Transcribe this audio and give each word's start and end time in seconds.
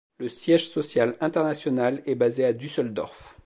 Le 0.17 0.29
siège 0.29 0.67
social 0.67 1.15
international 1.19 2.01
est 2.07 2.15
basé 2.15 2.43
à 2.43 2.53
Düsseldorf. 2.53 3.37